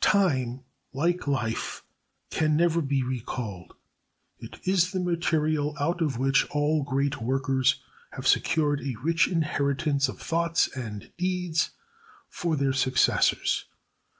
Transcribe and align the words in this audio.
Time, 0.00 0.64
like 0.92 1.28
life, 1.28 1.84
can 2.28 2.56
never 2.56 2.82
be 2.82 3.04
recalled. 3.04 3.74
It 4.40 4.58
is 4.64 4.90
the 4.90 4.98
material 4.98 5.76
out 5.78 6.00
of 6.02 6.18
which 6.18 6.44
all 6.50 6.82
great 6.82 7.22
workers 7.22 7.80
have 8.10 8.26
secured 8.26 8.80
a 8.80 8.96
rich 9.04 9.28
inheritance 9.28 10.08
of 10.08 10.20
thoughts 10.20 10.66
and 10.76 11.12
deeds 11.16 11.70
for 12.28 12.56
their 12.56 12.72
successors. 12.72 13.66